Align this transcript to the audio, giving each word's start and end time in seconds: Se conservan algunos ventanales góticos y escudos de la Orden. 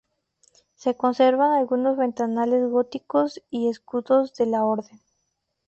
Se 0.73 0.97
conservan 0.97 1.51
algunos 1.51 1.95
ventanales 1.95 2.67
góticos 2.67 3.39
y 3.51 3.69
escudos 3.69 4.33
de 4.33 4.47
la 4.47 4.65
Orden. 4.65 4.99